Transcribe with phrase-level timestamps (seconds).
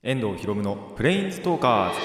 [0.00, 1.98] 遠藤博夢のプレインズトーカーズ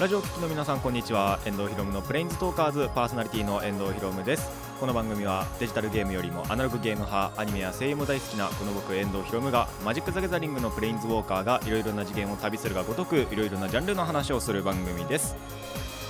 [0.00, 1.38] ラジオ聴きの皆さんこんにちは。
[1.46, 4.63] 遠藤博夢のプレインズトーカーズパーソナリティの遠藤博夢です。
[4.80, 15.36] この番組はデジタルゲームよりもアナログゲーム派アニメや声優も大好きなこの僕遠藤博夢がマジック・ザ・ギャザリングのプレインズウォーカーがいろいろな次元を旅するがごとくいろいろなジャンルの話をする番組です。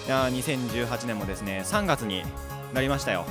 [0.06, 2.22] いや2018年もですね3月に
[2.72, 3.26] なりましたよ。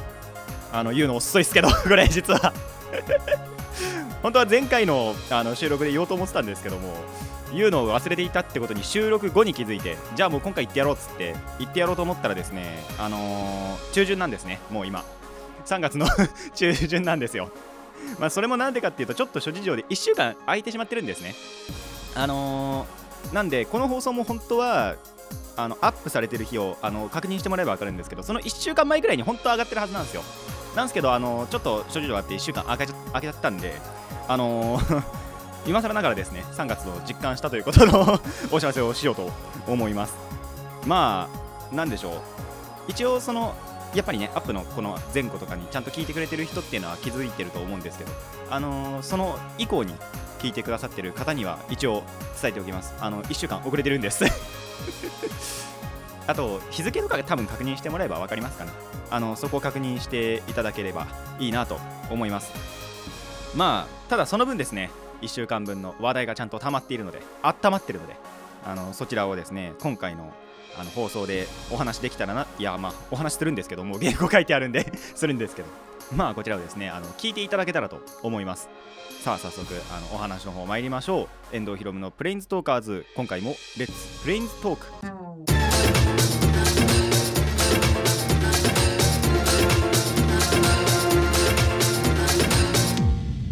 [0.72, 2.54] あの言うの遅いですけど これ実は。
[4.22, 6.94] 本当は前回のあの収録で言おうと思ってたんですけども
[7.54, 15.04] 言うのを忘れていたってことに収録後に気づいてじゃあもう今回言ってやろうっつって言ってやろうと思ったらですねあのー中旬なんですねもう今。
[15.66, 16.08] 3月の
[16.56, 17.50] 中旬なんですよ。
[18.20, 21.36] まあそれもなんでかっていうとちょっと諸事情で1週間空いてしまってるんですね。
[22.16, 24.96] あのーなんでこの放送も本当は
[25.56, 30.24] あのアップされてる日をあの確認してもらえば分かるんですけどその1週間前ぐらいに本当は上がってるはずなんですよ。
[30.76, 33.80] なんですけどあのちょっと諸事情があって1週間空けちゃ空けちゃったんで
[34.28, 35.04] あのー
[35.66, 38.20] 今更ながらですね3月を実感したということの
[38.52, 39.32] お知らせをしようと
[39.68, 40.14] 思います。
[40.86, 41.30] ま
[41.72, 42.14] あなんでしょう。
[42.90, 43.56] 一応その
[43.96, 48.12] やっぱりねアップのこの前後とかにちゃんと聞いてくれてる人っていうのは気づいてると思うんですけど
[48.50, 49.94] あのーその以降に
[50.40, 52.04] 聞いてくださってる方には一応
[52.42, 52.94] 伝えておきます。
[53.00, 54.26] あの1週間遅れてるんです。
[56.28, 58.72] あと日付とか多分確認してもらえば分かりますかね。
[59.10, 61.08] あのそこを確認していただければ
[61.40, 62.52] いいなと思います。
[63.56, 64.92] まあただその分ですね
[65.22, 68.18] 1週間分の話題がちゃんと溜まっているので温まってるので
[68.66, 70.34] あのそちらをですね今回の
[70.78, 75.68] あの放送でお話できたらないやまあお話するんですけども原稿書いてあるんで するんですけど。
[76.16, 78.70] まあこちらをですねあの聞いていただけたらと思います。
[79.22, 81.56] さあ早速あのお話の方参りましょう。
[81.56, 83.06] 遠藤寛歩のプレインズトーカーズ。
[83.16, 84.86] 今回も Let's プレインズトーク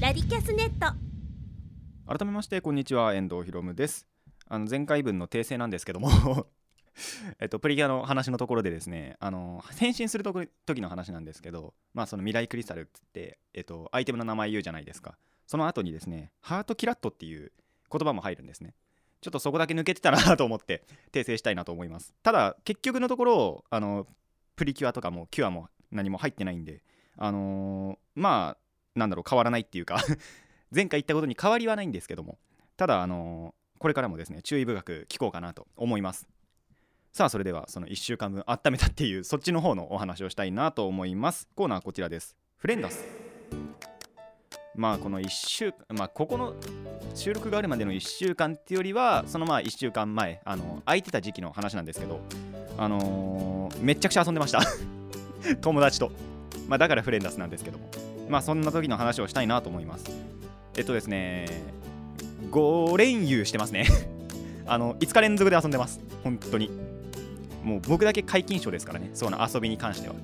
[0.02, 0.94] ラディキャスネット。
[2.06, 3.14] 改めましてこんにちは。
[3.16, 4.06] 遠藤寛歩です。
[4.50, 6.10] あの前回分の訂正なんですけども
[7.40, 15.18] えっとプリキュアの話のところでですねあの変身するとこ時の話なんですけどまあその未来クリスタルっつってえっとアイテムの名前言うじゃないですか。
[15.48, 17.52] その後にですねハートキラットっていう
[17.92, 18.74] 言葉も入るんですね。
[19.22, 22.14] ちょっとそこだけ抜けてたなと思って訂正したいなと思います。
[22.24, 24.08] ただ結局のところあの
[24.56, 26.84] プリキュアとかもキュアも何も入ってないんで
[27.18, 30.02] あのーまあなんだろう変わらないっていうか
[30.74, 32.40] 前回言ったことに変わりはないんですけども
[32.78, 36.28] ただあのーこれからもですね注意深く聞こうかなと思います。
[37.12, 41.50] さあそれではその1週間分温めたっていうそっちの方のお話をしたいなと思います。
[41.56, 42.38] コーナーこちらです。
[42.58, 43.04] フレンダス。
[44.76, 46.54] まあこの1週まあここの
[47.14, 52.22] 収録があるまでの1週間っていうよりはそのまあ1週間前あの空いてた時期の話なんですけど
[52.78, 54.62] あのーめっちゃくちゃ遊んでました。
[55.60, 56.14] 友達と。
[56.70, 57.90] まあだからフレンダスなんですけども。
[58.30, 60.06] まあそんな時の話をしたいなと思います。
[60.78, 61.48] えっとですね
[62.52, 63.86] 5連遊してますね。
[64.66, 66.00] あの5日連続で遊んでます。
[66.24, 66.91] 本当に。
[67.64, 69.10] もう僕だけ皆勤賞ですからね。
[69.14, 70.16] その遊びに関しては。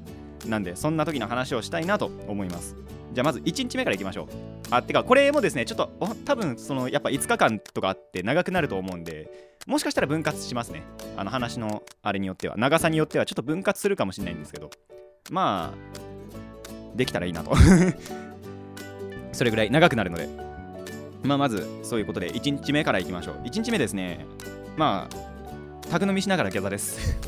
[0.45, 2.75] なんでそんな時の話をしたいなと思います。
[3.13, 4.27] じゃあまず1日目からいきましょう。
[4.69, 5.89] あてかこれもですねちょっと
[6.25, 9.29] 多分そのやっぱ5日間とかあって長くなると思うんで
[9.65, 10.83] もしかしたら分割しますね。
[11.15, 12.55] あの話のあれによっては。
[12.57, 14.69] 長さによってはちょっと分割するかもしれないんですけど。
[15.31, 17.55] まあできたらいいなと。
[19.33, 20.27] それぐらい長くなるので。
[21.23, 23.35] まあまずそういうことで1日目からいきましょう。
[23.45, 24.25] 1日目ですね。
[24.77, 27.26] まあ宅飲みしながらギャザです。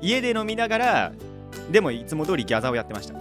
[0.00, 1.12] 家で飲みながら
[1.70, 3.14] でもいつも通りギャザーをやってました。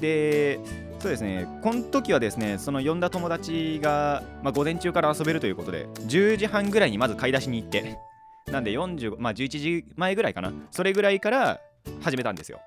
[0.00, 0.58] で
[0.98, 1.46] そうですね。
[1.62, 7.98] この時はですねその呼んだ友達が、まあ、午前中から遊べるということで10時半ぐらいにまず買い出しに行って
[8.52, 10.52] なんで40まあ11時前ぐらいかな。
[10.70, 11.60] それぐらいから
[12.02, 12.60] 始めたんですよ。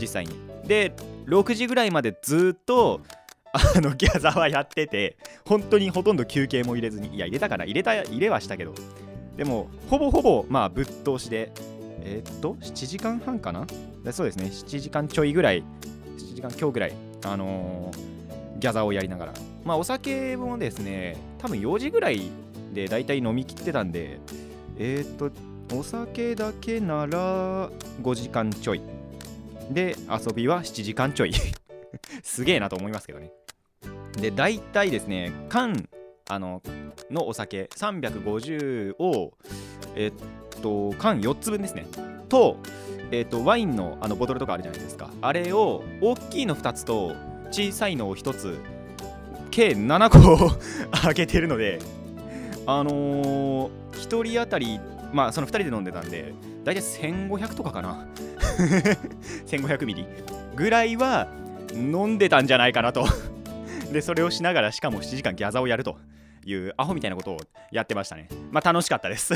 [0.00, 0.32] 実際に。
[0.66, 0.92] で
[1.26, 3.00] 6時ぐらいまでずっと
[3.52, 7.64] あのギャザーはやってて本当にほとんど休憩も入れずにいや入れたかな。
[7.64, 8.74] 入れた入れはしたけど。
[9.36, 11.52] でもほぼほぼまあぶっ通しで
[12.02, 13.66] えーっと7時間半かな？
[14.12, 14.46] そうですね。
[14.46, 15.62] 7時間ちょいぐらい
[16.16, 16.92] 7時間強ぐらい
[17.24, 19.34] あのーギャザーをやりながら。
[19.64, 22.30] まあお酒もですね多分4時ぐらい
[22.72, 24.18] でだいたい飲み切ってたんで
[24.78, 25.30] えーっと
[25.76, 27.70] お酒だけなら
[28.02, 28.82] 5時間ちょい。
[29.70, 31.32] で遊びは7時間ちょい。
[32.22, 33.32] すげえなと思いますけどね。
[34.20, 35.88] で大体ですね缶
[36.28, 36.62] あの
[37.10, 39.32] のお酒350を
[39.96, 40.12] えっ
[40.56, 41.86] と缶4つ分ですね。
[42.28, 42.56] と
[43.10, 45.10] えっとワインのあのボトルとかあるじゃないですか。
[45.20, 47.14] あれを大きいの2つと
[47.50, 48.58] 小さいのを1つ
[49.50, 50.52] 計7個
[51.08, 51.80] あげてるので
[52.66, 54.80] あのー、1人当たり
[55.12, 58.06] まあその2人で飲んでたんで大体1500とかかな。
[59.46, 60.06] 1500ミリ。
[60.54, 61.28] ぐらいは
[61.72, 63.04] 飲んでたんじゃないかなと。
[63.92, 65.98] でそれをしながらしかも7時間ギャザをやると
[66.44, 67.38] いうアホみたいなことを
[67.72, 68.28] やってましたね。
[68.52, 69.34] まあ楽しかったです。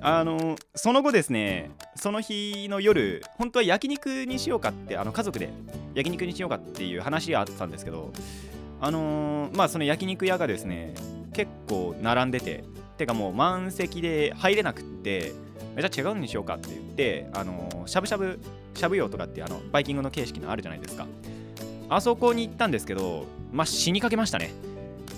[0.00, 5.50] あのその後ですねその日の夜本当は焼肉にしようかってあの家族で
[5.94, 8.12] 焼肉にしようかっていう話があったんですけど
[8.80, 10.94] あのー、まあその焼肉屋がですね
[11.32, 12.64] 結構並んでて
[12.98, 15.32] てかもう満席で入れなくって
[15.78, 18.38] じゃあ違うのにしようかって言ってあのー、しゃぶしゃぶ
[18.74, 21.06] しゃぶ用とかってあのバイキングの形式のあるじゃないですか。
[21.88, 24.50] あそこに行ったんですけどまあ死にかけましたね。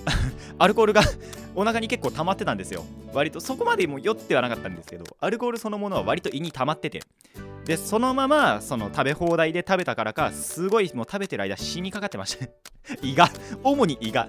[0.58, 1.02] アルコールが
[1.58, 2.84] お腹に結構溜まってたんですよ。
[3.12, 7.02] 割とそこまでも酔ってはなかったんですけどアルコールそのものは割と胃に溜まってて。
[7.64, 12.46] でそのままその食べ放題で食べたからかすごいもう食べてる間死にかかってました
[13.02, 13.28] 胃が
[13.62, 14.28] 主に胃が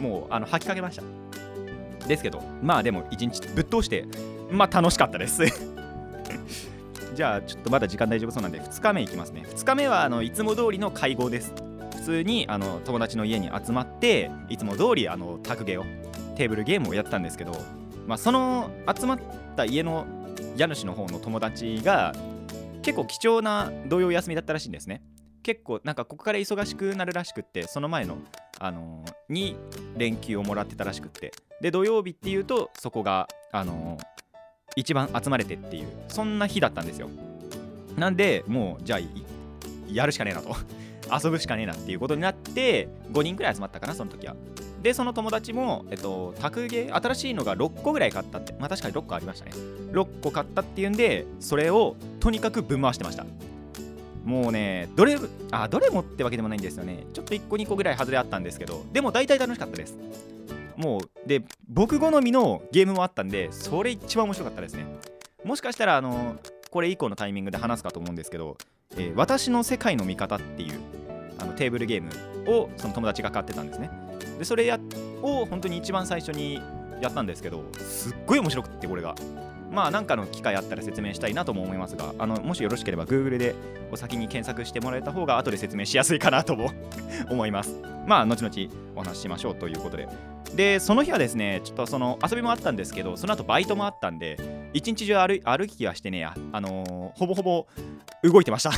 [0.00, 1.04] もうあの吐きかけました。
[2.08, 4.04] ですけどまあでも一日ぶっ通して
[4.50, 5.44] まあ楽しかったです。
[7.14, 9.46] じゃあちょっとまだ時間大丈夫そうなんで2日目いきますね。
[9.48, 11.54] 2日目はあのいつも通りの会合です。
[11.94, 15.86] 普通にあの友達の家に集まっていつも通りあのタゲを
[16.36, 17.52] テーブルゲームをやったんですけど、
[18.06, 19.20] まあ、その集まっ
[19.56, 20.06] た家の
[20.56, 22.14] 家主の方の友達が
[22.82, 25.02] 結構貴重な土曜休みだったらしいんですね。
[25.42, 28.18] 結構なんかここから忙しくなるらしくってその前の、
[28.58, 29.56] あのー、に
[29.96, 31.32] 連休をもらってたらしくって。
[31.60, 34.04] で土曜日っていうとそこが、あのー、
[34.76, 37.08] 一番集まれてっていうそんな日だったんですよ。
[37.96, 39.00] なんでもうじゃあ
[39.92, 40.54] やるしかねえなと。
[41.12, 44.34] 遊ぶしかねえなっていうことになって5人くらい集まったかなその時は。
[44.84, 49.52] でその友達も、えっと、卓芸新しいのが6個ぐらい買ったってまあ確かに6個ありましたね。
[49.92, 53.24] 6個買ったっていうんでそれをとにかくぶん回してました。
[54.26, 55.16] もうねどれ
[55.52, 57.06] あどれもってわけでもないんですよね。
[57.14, 59.96] ちょっと1個2個ぐらい外れあったんですけどでも大体楽しかったです。
[60.76, 64.84] もうで僕好みのゲームもあったんでそれ一番面白かったですね。
[65.44, 66.36] もしかしたらあの
[66.70, 68.58] これ以降のタイミングで話すかと思うんですけど
[68.98, 70.78] 「えー、私の世界の味方」っていう
[71.38, 72.10] あのテーブルゲーム
[72.52, 74.03] をその友達が買ってたんですね。
[74.38, 74.78] でそれや
[75.22, 76.60] を本当に一番最初に
[77.00, 79.14] やったんですけどすっごい面白くってこれが。
[79.74, 83.56] まあ何かの機会あったら説明したいなとも思いますがあのもしよろしければ Google で
[83.90, 86.70] お先に検索してもらえた方が後で説明しやすいかなとも
[87.28, 87.76] 思います。
[88.06, 90.08] まあ後々お話ししましょうということで。
[90.54, 96.34] でその日はですねちょっとその遊びもあったんですけどその後バイトもあったんで一日中歩歩きはしてねや。
[96.52, 97.66] あのー、ほぼほぼ
[98.22, 98.70] 動いてました。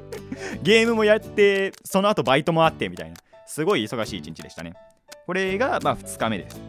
[0.62, 3.16] ゲームもやってその後バイトもあってみたいな。
[3.50, 4.74] すごい忙しい一日でしたね。
[5.26, 6.60] これがまあ2日目です。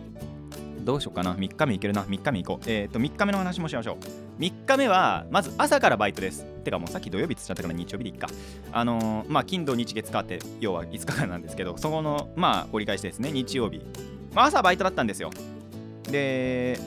[0.80, 1.36] どうしようかな。
[1.36, 2.02] 3日目いけるな。
[2.02, 2.68] 3日目行こう。
[2.68, 4.00] えっ、ー、と3日目の話もしましょ
[4.40, 4.42] う。
[4.42, 6.44] 3日目はまず朝からバイトです。
[6.64, 8.30] てかもうさっき土曜日つっちゃったから日曜日でいっか。
[8.72, 13.32] あのー、まあ金土日月かって要は5日間なんですけどそこのまあ折り返しですね。
[13.32, 13.84] 日曜日。
[14.34, 15.30] まあ朝バイトだったんですよ。
[16.10, 16.80] で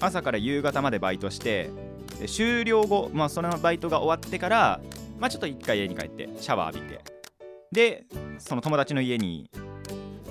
[0.00, 1.70] 朝から夕方までバイトして
[2.28, 4.80] 終了後まあそのバイトが終わってから
[5.18, 7.13] まあちょっと一回家に帰ってシャワー浴びて
[7.74, 8.04] で
[8.38, 9.50] その友達の家に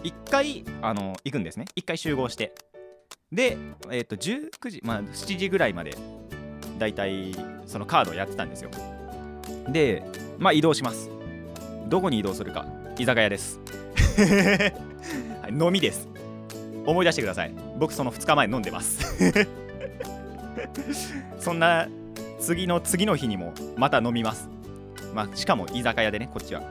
[0.03, 1.65] 1回あの行くんですね。
[1.75, 2.55] 1回集合して。
[3.33, 3.57] で、
[3.91, 5.97] えー、と19時、まあ、7時ぐらいまで
[6.79, 7.35] だいたい
[7.65, 8.71] そのカードをやってたんですよ。
[9.67, 10.03] で
[10.39, 11.09] まあ移動します。
[11.89, 12.65] どこに移動するか
[12.97, 13.59] 居酒屋です。
[15.41, 16.07] はい、飲みです。
[16.85, 17.53] 思い出してください。
[17.77, 19.21] 僕その2日前飲んでます。
[21.39, 21.89] そんな
[22.39, 24.49] 次の次の日にもまた飲みます。
[25.13, 26.61] まあしかも居酒屋でねこっちは。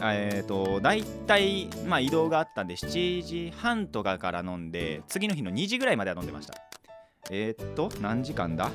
[0.00, 6.54] えっ、ー、と大体、まあ、移動があったんで7時半とかから飲んで次の日の2時ぐらいまでは飲んでました。
[7.30, 8.70] えっ、ー、と何時間だ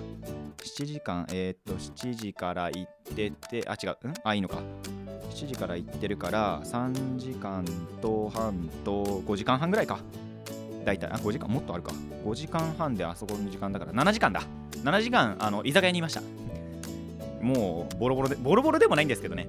[0.57, 4.13] ？7時間えっ、ー、と7時から行っててあ違うん？
[4.23, 4.61] あいいのか。
[5.31, 7.63] 7時から行ってるから3時間
[8.01, 9.99] と半と5時間半ぐらいか。
[10.85, 11.91] 大体あ5時間もっとあるか。
[12.25, 14.41] 5時間半であそこの時間だから7時間だ。
[14.83, 16.21] 7時間あの居酒屋にいました。
[17.41, 19.47] もうボロボロでボロボロでもないんですけどね。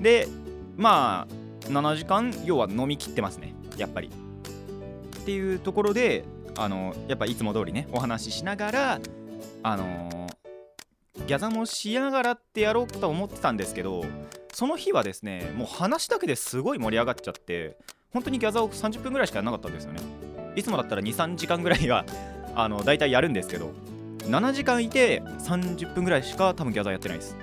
[0.00, 0.28] で
[0.76, 1.34] まあ
[1.68, 3.54] 7時間要は飲み切ってますね。
[3.76, 4.08] やっぱり。
[4.08, 6.24] っていうところで
[6.56, 9.00] あのやっぱいつも通りねお話ししながら
[9.62, 10.28] あの
[11.26, 14.04] ギャザもしながらってやろうと思ってたんですけど
[14.52, 17.78] その日はですねもう話だけですごい盛り上がっちゃって
[18.12, 20.00] 本当にギャザを30分ぐらいしかやらなかったんですよね。
[20.54, 22.04] いつもだったら23時間ぐらいは
[22.54, 23.72] あの大体やるんですけど
[24.18, 27.36] 7時間いて30分ぐらいしか多分ギャザーやってないです。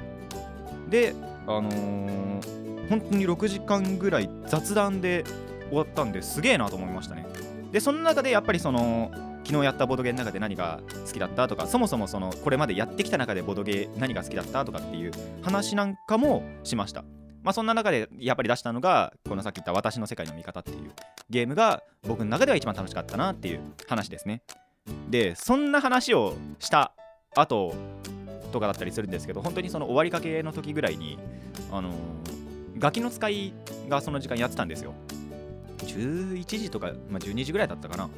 [0.87, 1.15] で
[1.47, 2.60] あのー
[2.91, 5.23] 本当に6時間ぐらい雑談で
[5.69, 7.25] 終わったんですげえなと思いましたね。
[7.71, 9.11] でその中でやっぱりその
[9.45, 17.05] 昨日やったボドゲの中で何が好きだったとかそもそもそのこれまでやってきた中でボドゲ何が好きだったとかっていう話なんかもしました。
[17.43, 20.91] まあ、そんな中でやっぱり出したのがこのさっき言った「私の世界の味方」っていう
[21.29, 24.43] ゲームが僕の中では一番楽しかったなっていう話ですね。
[25.09, 26.91] でそんな話をした
[27.37, 27.73] 後
[28.51, 31.17] とかだったりするんですけど本当にその終わりかけの時ぐらいに
[31.71, 32.40] あのー
[32.81, 33.53] ガキの使い
[33.87, 34.93] がその時間やってたんですよ。
[35.85, 38.09] 11時とか、まあ、12時ぐらいだったかな。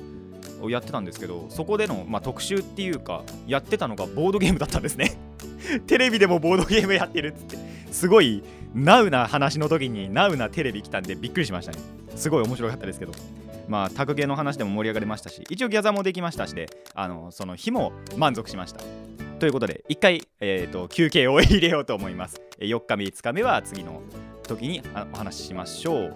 [0.62, 5.18] をやってたんですけどそこでの、まあ、特集っていうかやってたのがボードゲームだったんですね。
[5.88, 7.58] テレビでもボードゲームやってるっつって。
[7.92, 8.44] すごい
[8.74, 11.80] ナウな話の時にナウなテレビ来たんでびっくりしましたね。
[12.16, 13.12] すごい面白かったですけど。
[13.68, 18.82] まあタゲの話でも盛り上がりましたし一応ギャザーもできましたしであのその日も満足しました。
[19.40, 22.42] ということで一回、えーと、休憩を入れようと思います。
[22.60, 24.02] 4日目5日目は次の
[24.48, 24.82] 時に
[25.14, 26.16] お話ししましょう。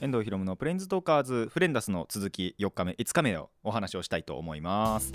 [0.00, 5.12] 遠藤ひろむのプレインズトーカーズフレンダスの続き4日目5日目をお話をしたいと思います。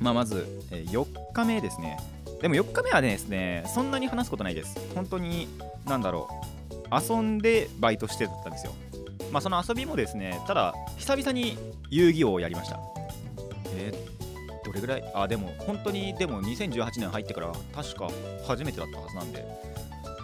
[0.00, 1.98] まあまず、え4日目ですね。
[2.40, 4.78] でも4日目はですねそんなに話すことないです。
[4.94, 5.48] 本当に
[5.84, 6.28] なんだろ
[6.90, 8.72] う遊んでバイトしてたんですよ。
[9.30, 11.58] まあその遊びもですねただ久々に
[11.90, 12.80] 遊戯王をやりました、
[14.74, 15.12] れぐらい？
[15.14, 18.08] あでも本当にでも2018年入ってから確か
[18.46, 19.44] 初めてだったはずなんで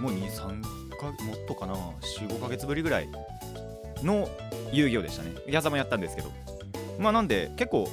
[0.00, 0.62] もう23
[0.99, 3.09] かもっとかな45ヶ月ぶりぐらい
[4.02, 4.28] の
[4.73, 5.33] 遊戯王でしたね。
[5.47, 6.30] 矢沢もやったんですけど。
[6.99, 7.88] まあなんで結構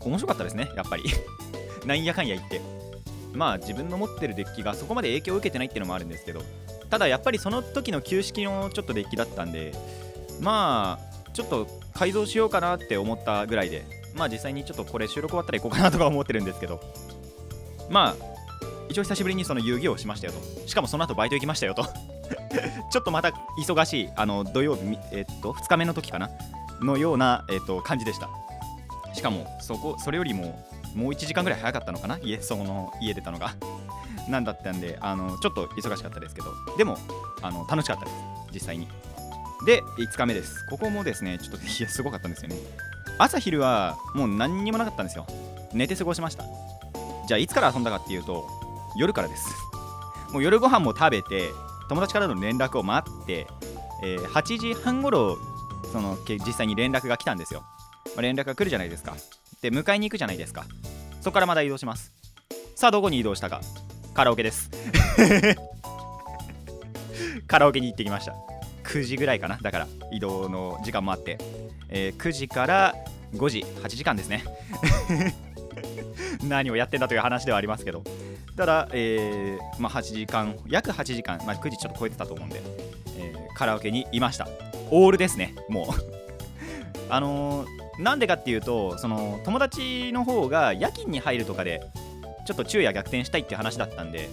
[0.00, 1.04] 面白かったですねやっぱり。
[1.86, 2.60] なんやかんや言って。
[3.34, 6.42] まあ自分の持ってるデッキがそこまで影響を受けてないっていうのもあるんですけど
[6.90, 9.72] ただやっぱりその時の旧式のちょっとデッキだったんで
[10.40, 16.80] まあちょっと改造しようかなって思ったぐらいでまあ実際にちょっとこれ収録終わったら行こうかなとか思ってるんですけど。
[17.90, 18.32] まあ
[18.88, 20.68] 一応久しぶりにその遊戯をしましたよと。
[20.68, 21.84] しかもその後バイト行きましたよと。
[22.90, 26.30] ちょっとまた忙しいあの土曜日、えっと2日目の時かな。
[26.80, 28.28] のような、えっと、感じでした。
[29.14, 32.18] しかもそこそれよりももう1時間ぐらい早かったのかな？
[32.22, 33.54] 家その家出たのが。
[34.28, 36.52] なんだったんであのちょっと忙しかったですけど。
[36.76, 36.98] でも
[37.40, 38.16] あの楽しかったです。
[38.52, 38.88] 実際に。
[39.64, 40.66] で5日目です。
[40.68, 42.56] ここもですねちょっといやすごかったんですよね。
[43.22, 45.26] 朝昼はもう何にもなかったんですよ。
[45.72, 46.44] 寝て過ごしました。
[47.28, 48.44] じゃあいつから遊んだかっていうと
[48.96, 49.46] 夜からです。
[50.32, 51.50] もう夜ご飯も食べて
[51.88, 53.46] 友達からの連絡を待って、
[54.02, 55.38] えー、8時半頃
[55.92, 57.62] その実際に連絡が来たんですよ、
[58.16, 59.14] まあ、連絡が来るじゃないですか。
[59.60, 60.64] で迎えに行くじゃないですか。
[61.20, 62.12] そこからまた移動します。
[62.74, 63.60] さあどこに移動したか。
[64.14, 64.68] カラオケです。
[67.46, 68.34] カラオケに行ってきました。
[68.84, 69.58] 9時ぐらいかな。
[69.62, 71.38] だから移動の時間もあって、
[71.88, 72.94] えー、9時から
[73.34, 74.44] 5時8時間ですね。
[76.44, 78.02] 何をやってんだという話ではありますけど。
[78.56, 82.60] ただ、えーまあ、8時間約8時間、まあ、9時ちょっと超えてたと思うんで、
[83.16, 84.46] えー、カラオケにいました。
[84.90, 85.86] オールですねもう。
[87.08, 91.82] あのー、なんでかっていうとその友達の方が夜勤に入るとかで
[92.46, 94.28] ちょっと昼夜逆転したいって話だったんで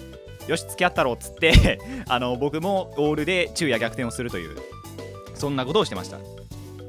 [0.47, 4.57] よし付き合ったろうっつって あの僕もオールで昼夜逆転をするという
[5.35, 6.17] そんなことをしてました。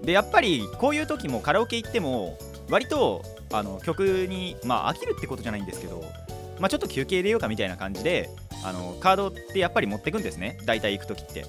[0.03, 2.39] でやっぱりこういう時もカラオケ行っても
[2.69, 6.03] 割とあの曲にまあ飽きるってことじゃないんですけど
[6.61, 8.31] まあ、ちょっと休憩入れようかみたいな感じで
[8.65, 10.59] あのカードってやっぱり持ってくんですね。
[10.67, 11.47] 大体行く時って。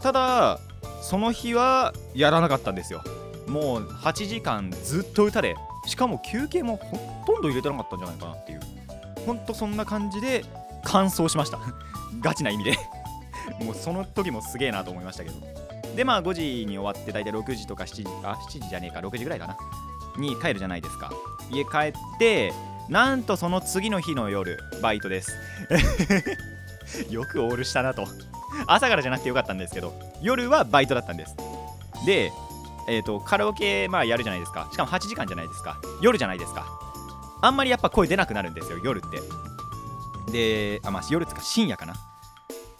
[0.00, 0.58] ただ
[1.02, 3.02] その日はやらなかったんですよ。
[3.46, 5.54] もう8時間ずっと歌で。
[5.86, 8.60] しかも休憩もほとんど入れてなかったんじゃないかなっていう。
[9.26, 10.44] ほんとそんな感じで
[10.84, 11.58] 完走しました。
[12.20, 12.78] ガチな意味で。
[13.62, 15.36] もうその時もすげえなと思いましたけど。
[15.98, 19.56] でまあ5時に終わって大体6時とか7時あ7時じゃねえか6時ぐらいかな。
[20.16, 21.10] に帰るじゃないですか。
[21.50, 22.52] 家帰って
[22.88, 25.32] なんとその次の日の夜バイトです。
[27.10, 28.06] よくオールしたなと。
[28.68, 31.34] 朝からじゃなくてよかったんですけど夜はバイトだったんです。
[32.06, 32.30] で
[32.86, 34.68] えーと、カラオケ、まあ、やるじゃないですか。
[34.70, 35.80] しかも8時間じゃないですか。
[36.00, 36.64] 夜じゃないですか。
[37.42, 39.20] あんまりやっぱ声出なくなるんですよ夜って。
[40.30, 41.96] であまあ夜つか深夜かな。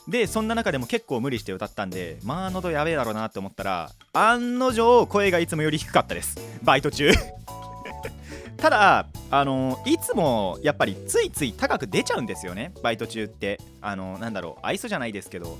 [0.09, 6.39] でそんな中でも結構無理して歌ったんでまあ喉やべえだろうなって思ったら案の定声がいつもより低かったです。
[6.63, 7.11] バイト中。
[8.57, 12.73] ただあのいつもやっぱりついつい高く出ちゃうんですよね。
[12.83, 13.61] バイト中って。
[13.81, 15.57] あのなんだろう愛想じゃないですけど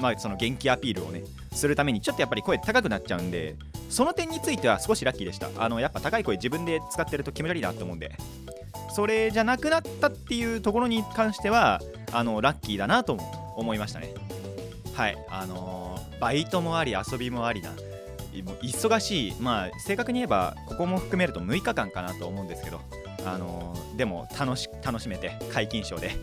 [0.00, 1.22] まあその元気アピールをね
[1.52, 3.54] するためにちょっとやっぱり声高くなっちゃうんで
[3.88, 5.48] その点については少しラッキーでした。
[5.56, 8.10] あのやっぱ高い声自分で使ってると気持ち悪いなと思うんで。
[8.94, 11.80] それじゃなくなったっていうところに関しては
[12.12, 13.18] あのラッキーだなと
[13.56, 14.14] 思いましたね。
[14.94, 15.16] はい。
[15.28, 17.72] あのー、バイトもあり遊びもありな
[18.62, 19.34] 忙しい。
[19.40, 22.80] まあ正確に言えばここも含めると6日間かなと思うんですけど
[23.26, 26.12] あのー、でも楽し楽しめて皆勤賞で。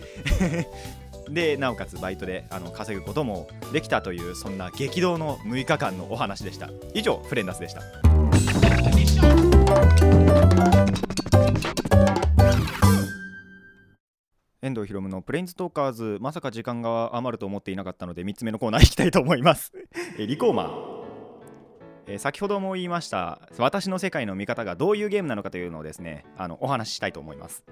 [1.30, 6.70] でなおかつバイトであの稼ぐこともできたというそんな激動の6日間のお話でした。
[6.94, 7.82] 以上フレンダスでした。
[14.64, 19.74] 遠藤ひろむのプレインズトーカーズまさか時間が余ると思っていなかったので3つ目のコーナー行きたいと思います。
[20.20, 21.02] えリコーマー。
[22.08, 27.64] えー先ほども言いました私の世界の見方がどういうゲームなのかというのをですねあのお話ししたいと思います。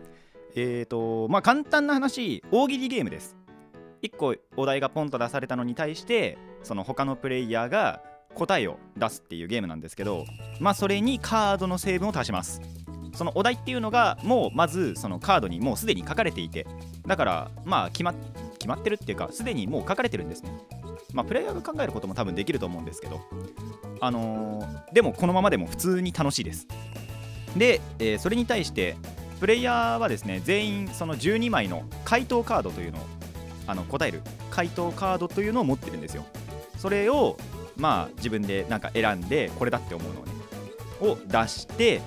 [0.56, 3.38] えーとまあ簡単な話大喜利ゲームです。
[4.02, 8.02] 1個お題がポンと出されたのに対してその他のプレイヤーが
[8.34, 10.26] 答えを出すっていうゲームなんですけど
[10.60, 12.62] まあそれにカードの成分を足します
[13.14, 16.66] そのお題っていうのがもうまずそのカードにもうすでに書かれていて
[17.08, 18.14] だからまあ決ま
[18.54, 20.52] 決まってるっていうかすでにもう書かれてるんですね。
[21.14, 23.22] まあプレイヤーが考えることも多分できると思うんですけど
[24.00, 26.68] あのーでもこのままでも普通に楽しいです。
[27.58, 28.96] で、えーそれに対して
[29.40, 33.02] プレイヤーはですね全員その12枚の回答カードというのを
[33.68, 34.22] あの答える。
[34.52, 36.26] 回答カードというのを持ってるんですよ。
[36.78, 37.38] それを
[37.78, 40.32] まあ自分でなんか選んでこれだって思うのをね
[41.02, 42.02] を出して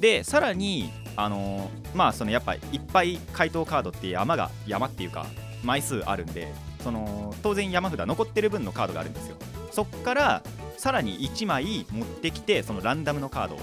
[0.00, 2.60] でさらにあのーまあそのやっぱいっ
[2.92, 5.26] ぱい回答カードって山が山っていうか
[5.62, 6.52] 枚数あるんで
[6.82, 9.36] その当然山札残ってる分のカードがあるんですよ。
[9.70, 10.42] そっから
[10.78, 13.58] さらに1枚持ってきてそのランダムのカードを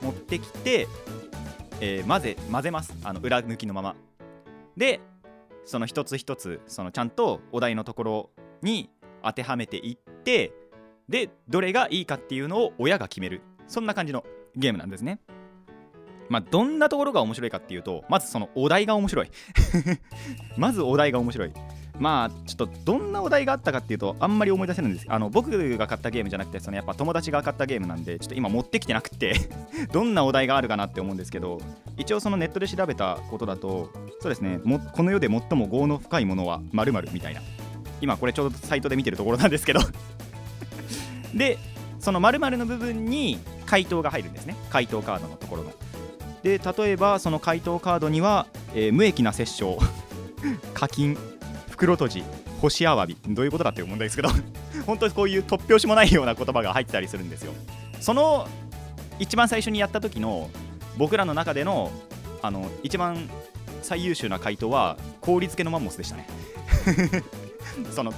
[0.00, 0.88] 持ってきて、
[1.80, 2.94] えー混ぜ混ぜます。
[3.04, 3.94] あの裏向きのまま。
[4.76, 5.00] で
[5.66, 8.30] その一つ一つそのちゃんとお題のところ
[8.62, 8.90] に
[9.22, 10.52] 当てはめていって
[11.08, 13.42] でどれがいいかっていうのを親が決める。
[13.66, 14.24] そんな感じの
[14.56, 15.20] ゲームなんですね。
[16.32, 19.30] まあどんなところが面白いかっていうとまずそのお題が面白い。
[20.56, 21.52] まずお題が面白い。
[21.98, 25.06] まあちょっとどんなお題があったかっていうとあんまり思い出せないんです。
[25.08, 29.34] あの僕が買ったゲームじゃなくてそのやっぱ友達が買ったゲームなんでちょっと今持ってきてなくて
[29.92, 31.60] どんなお題があるかなって思うんですけど
[31.98, 37.42] 一応そのネットで調べたことだとそうですねもこの世で最も業の深いものは〇〇みたいな。
[38.00, 39.80] 今これちょうどサイトで見てるところなんですけど。
[41.34, 41.58] で
[42.00, 44.56] その〇〇の部分に回答が入るんですね。
[44.70, 45.72] 回答カードのところの。
[46.42, 49.76] で例えばその回答カードには、えー無益な殺傷
[50.74, 51.16] 課金
[51.70, 52.24] 袋閉じ
[52.60, 54.28] 干しアワビどういうことだっていう問題ですけど
[54.86, 57.52] 本当にこういう突拍子もないような言葉が入ってたりするんですよ。
[58.00, 58.48] その
[59.18, 60.50] 一番最初にやった時の
[60.96, 61.92] 僕らの中での
[62.42, 63.28] あの一番
[63.82, 66.26] 最優秀な回答は氷漬けのマンモスでしたね。
[67.90, 68.12] その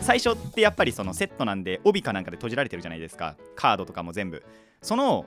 [0.00, 3.36] 最初ってやっぱりそのセットなんで帯かなんかで閉じられてるじゃないですか。
[3.54, 4.42] カードとかも全部。
[4.80, 5.26] その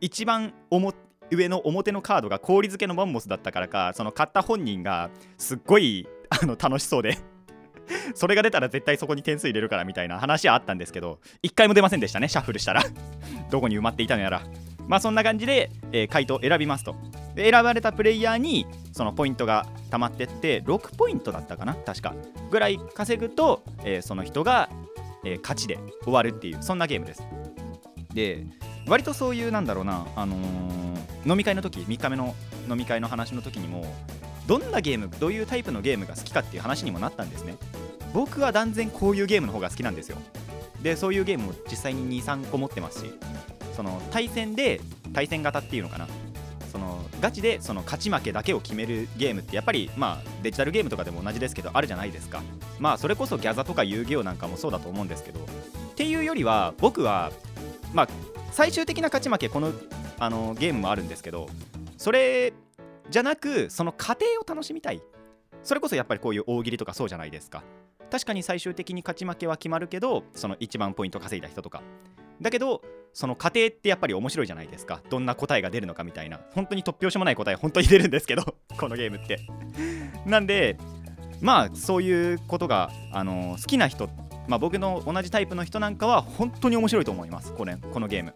[0.00, 0.96] 一番表
[1.34, 7.18] 上の表のカードが氷漬けのマンモスだったからかその買った本人がすっごいあの楽しそうで。
[8.14, 12.82] それが出たら絶対そこに点数入れるからみたいな話はあったんですけど一回も出ませんでしたねシャッフルしたら。
[13.50, 14.42] どこに埋まっていたのやら。
[14.86, 16.94] まあそんな感じで、えー回答選びますと。
[17.34, 22.14] で選ばれたプレイヤーにそのポイントが溜まってって6ポイントだったかな確か。
[22.50, 24.68] ぐらい稼ぐと、えーその人が、
[25.24, 27.22] えー勝ちで終わるっていうそんなゲームです。
[28.12, 28.46] で
[28.86, 30.93] 割とそういうなんだろうな、あのー
[31.26, 32.34] 飲み会の時3日目の
[32.68, 33.84] 飲み会の話の時にも
[34.46, 37.56] どんなゲームどういうタイプのゲームが好きかっていう話にもなったんですね。
[38.12, 40.18] 僕は断然こういうゲームの方が好きなんですよ。
[40.82, 43.12] でそういうゲームも実際に23個持ってますし
[43.74, 44.80] その対戦で
[45.14, 46.06] 対戦型っていうのかな。
[46.70, 52.42] そのガチでその勝ち負けだけを決めるゲームってやっぱりまあデジタルゲームとかでも同じですけどあるじゃないですか。
[52.78, 57.32] まあそれこそギャザとか遊戯王なんかもそうだと思うんですけどっていうよりは僕は
[57.92, 58.08] まあ
[58.50, 59.72] 最終的な勝ち負けこの
[60.18, 61.48] あのゲームもあるんですけど
[61.96, 62.52] それ
[63.10, 65.02] じゃなくその過程を楽しみたい。
[65.62, 67.62] それこそやっぱりこういう大喜利とかそうじゃないですか。
[68.10, 71.82] 確かに最終的に勝ち負けは決まるけどその一番ポイント稼いだ人とか。
[72.40, 75.00] だけどその過程ってやっぱり面白いじゃないですか。
[75.08, 76.40] どんな答えが出るのかみたいな。
[76.54, 79.38] 本当に突拍子もない答え本当に出るんですけど このゲームって。
[80.26, 80.76] なんで
[81.40, 84.08] まあそういうことがあの好きな人
[84.48, 87.52] まあ僕の同じタイプの人なんかは本当に面白いと思います。
[87.52, 88.34] これこのゲーム。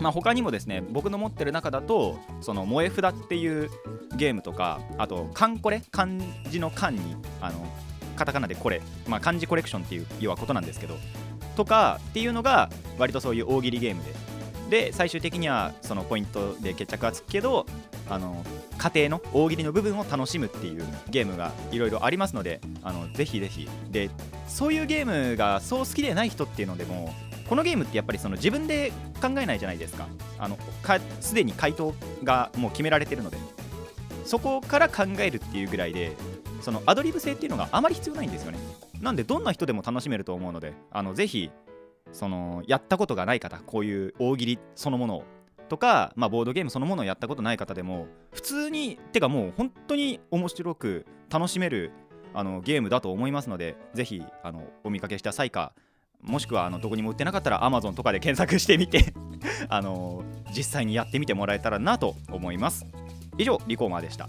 [0.00, 3.70] まあ、他にもですね僕の持ってる中だとその萌え札っていう
[4.16, 5.82] ゲームとかあとカンコレ？
[5.90, 6.08] 漢
[6.50, 7.66] 字の漢にあの
[8.16, 10.96] カタカナでこれ、まあ、漢字コレクションっていう要はことなんですけど
[11.56, 14.12] とかっていうのが割とそういう大喜利ゲームで。
[14.70, 17.66] で最終的にはそのポイントで決着がつくけど
[18.08, 18.42] あの
[18.78, 23.68] 家庭の大喜利の部分を楽しむっていうゲームがいろいろありますのであのぜひぜひ。
[23.90, 24.10] で
[24.48, 27.14] そういうゲームがそう好きでない人っていうのでも
[27.48, 30.06] このゲームってやっぱりその自分で考えないじゃないですか。
[30.38, 33.36] あのかすでに回答がもう決められてるので。
[34.24, 36.16] そこから考えるっていうぐらいで
[36.60, 38.58] そのアドリブ性っていうのがあまり必要ないんですよね。
[39.00, 41.50] なんでどんな人でも楽しめると思うのであのぜひ
[42.12, 45.24] そのやったことがない方こういう大喜利そのものを
[45.68, 51.90] とか、まあ、ボードゲームそのものをやったことない方でも普通にてかもう本当に面白く楽しめる
[52.32, 55.72] あのゲームだと思いますのでぜひあのお見かけした際か
[56.22, 59.14] もしくはあのどこにも売ってなかったら Amazon とかで検索してみて
[59.68, 62.86] あのー、実際にやってみてもらえたらなと思います。
[63.36, 64.28] 以上リコーマーでした。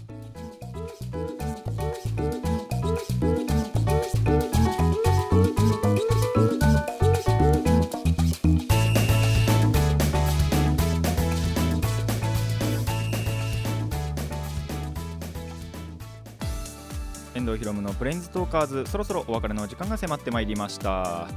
[17.36, 21.28] 遠藤ひろむのプレインズトーカーズそろそろお別れの時間が迫ってまいりました。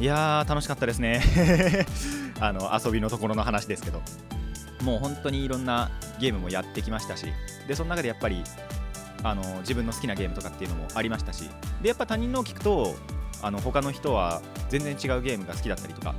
[0.00, 1.20] いやー楽しかったですね。
[2.40, 4.00] あの遊びのところの話ですけど。
[4.82, 7.26] もう本当にいろんなゲームもやってきましたし。
[7.68, 8.42] でその中でやっぱり
[9.22, 11.50] あの自分の好きなゲームとかっていうのもありましたし。
[11.82, 12.96] でやっぱ他人のを聞くと
[13.42, 16.14] あの他の人は全然違うゲームが好きだったりとか。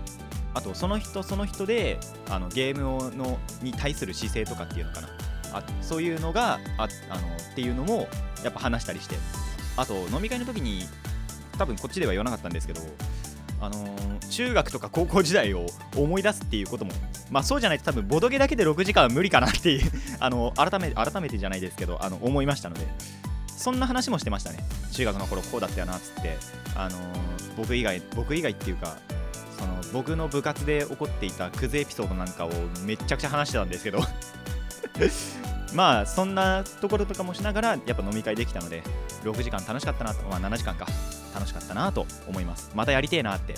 [0.53, 5.09] あとその人その人であのゲームをのに対する姿勢とかっていうのかな。
[5.53, 8.07] あそういうのがああのっていうのも
[8.43, 9.15] やっぱ話したりして。
[9.75, 10.87] あと飲み会の時に
[11.57, 12.81] 多分こっちでは言わなかったんですけど
[13.61, 15.65] あのー中学とか高校時代を
[15.97, 16.91] 思い出すっていうことも
[17.31, 22.87] まあそうじゃないと多分ボドゲだけで6時間は無理かなっていう あの改め改めてじゃないですけどあの思いましたので
[23.47, 24.59] そんな話もしてましたね。
[24.93, 26.37] 中学の頃こうだったよなっつって
[26.75, 27.01] あのー
[27.57, 28.97] 僕以外僕以外っていうか
[29.59, 32.51] その僕の部活で起こっていたクズエピソードなんかを
[32.83, 33.99] めちゃくちゃ話してたんですけど。
[35.73, 38.83] まあそんなところとかもしながらやっぱ飲み会できたので
[39.23, 40.85] 6時間楽しかったなとまあ7時間か。
[41.33, 42.71] 楽しかったなと思います。
[42.75, 43.55] またやりてえなって。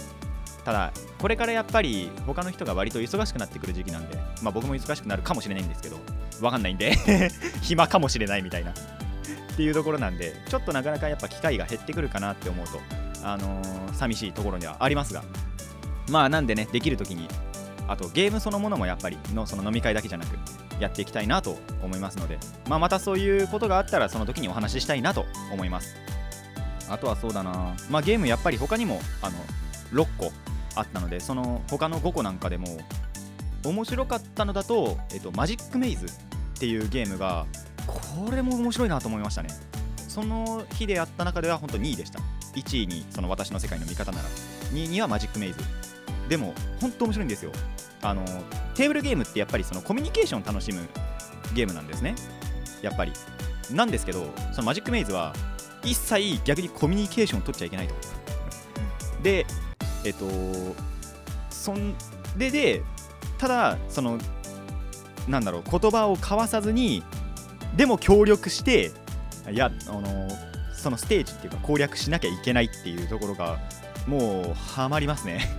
[0.64, 5.98] ただこれからやっぱり他の人が割と忙しくなってくる時期なんでまあ僕も忙しくなるかもしれないんですけど
[6.40, 6.94] わかんないんで
[7.62, 8.72] 暇かもしれないみたいな。
[8.72, 12.80] っていうところなんでちょっとなかなかやっぱ機会が減ってくるかなって思うと
[13.24, 15.24] あのー寂しいところにはありますが。
[16.10, 17.28] まあなんでねできる時に
[17.88, 20.38] あとゲームそのものもやっぱりのその飲み会だけじゃなく
[20.80, 25.96] やっていきたいなと思いますので、まあ、またそういうことがあったらその時にお話ししたいなと思います。
[26.90, 29.38] あとはそうだな、まあ、ゲームやっぱり他にもあの
[29.94, 30.32] 6個
[30.76, 32.68] あったのでその他の5個なんかでも
[33.64, 36.10] 面白かったのだと、えっと、マジックメイズっ
[36.60, 37.46] ていうゲームが
[37.88, 39.50] これも面白いなと思いましたね。
[40.08, 42.20] その日でやった中では本当2位でした。
[42.56, 44.24] 1位にその私の世界の味方なら
[44.74, 45.60] 2位にはマジックメイズ。
[46.30, 47.52] でも本当面白いんですよ
[48.04, 48.24] あの
[48.76, 50.88] テーブルゲームってやっぱりそのコミュニケーションを楽しむ
[51.54, 52.16] ゲームなんですね。
[52.82, 53.14] やっぱり。
[53.72, 55.34] なんですけどそのマジックメイズは
[55.84, 57.96] 一切逆にコミュニケーションを取っちゃいけないと。
[59.22, 59.46] で
[60.04, 60.26] えっと
[61.50, 61.96] そん
[62.38, 62.82] でで
[63.38, 64.18] ただその
[65.28, 67.04] なんだろう言葉を交わさずに
[67.78, 68.92] でも協力して
[69.50, 70.28] いやあの
[70.74, 73.58] そのステージっていうか攻略しなきゃいけないっていうところが
[74.08, 75.50] もうハマりますね。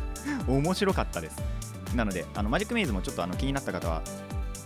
[0.46, 1.36] 面白かったです
[1.96, 4.02] なのであのマジックメイズもちょっとあの気になった方は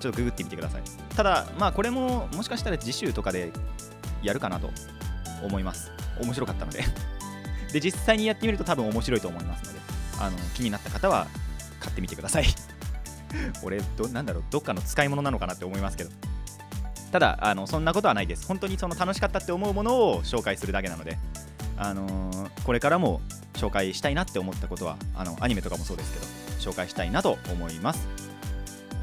[0.01, 0.83] ちょっとググってみてください。
[1.14, 3.53] ただまあこれももしかしたら次週とかで
[4.23, 4.71] やるかなと
[5.43, 5.91] 思います。
[6.21, 6.85] 面白かったので。
[7.73, 9.81] で実際にやってみると多分面白いと思いますので
[10.19, 11.27] あの気になった方は
[11.81, 12.47] 買ってみてください。
[13.62, 16.11] 俺どなんだろうどっかの使い物なのかなって思いますけど。
[17.12, 18.47] ただあのそんなことはないです。
[18.47, 21.19] 本当にその楽しかったって思うものを紹介するだけなので
[21.77, 23.21] あのーこれからも
[23.55, 26.27] 紹介したいなって思ったことはあのアニメとかもそうですけど。
[26.59, 28.09] 紹介したいなと思います。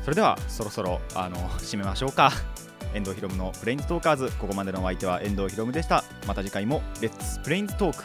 [0.04, 2.32] それではそろそろあの締めましょうか。
[2.94, 6.04] 遠藤ひろむのプレインズトーカーズここまでのお相手は遠藤ひろむでした。
[6.28, 8.04] また次回もレッツプレインズトーク